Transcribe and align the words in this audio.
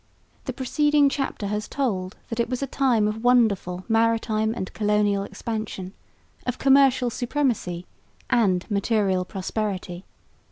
The 0.45 0.53
preceding 0.53 1.09
chapter 1.09 1.45
has 1.45 1.67
told 1.67 2.17
that 2.29 2.39
it 2.39 2.49
was 2.49 2.63
a 2.63 2.65
time 2.65 3.07
of 3.07 3.23
wonderful 3.23 3.85
maritime 3.87 4.51
and 4.55 4.73
colonial 4.73 5.21
expansion, 5.21 5.93
of 6.47 6.57
commercial 6.57 7.11
supremacy 7.11 7.85
and 8.27 8.65
material 8.71 9.23
prosperity. 9.25 10.03